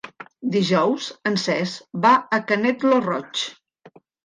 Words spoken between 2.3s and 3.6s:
a Canet lo Roig.